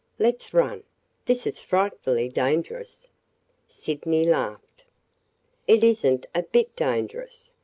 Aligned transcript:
Let 0.17 0.41
's 0.41 0.51
run! 0.51 0.81
This 1.27 1.45
is 1.45 1.59
frightfully 1.59 2.27
dangerous!" 2.27 3.11
Sydney 3.67 4.23
laughed. 4.23 4.83
"It 5.67 5.83
is 5.83 6.03
n't 6.03 6.25
a 6.33 6.41
bit 6.41 6.75
dangerous. 6.75 7.51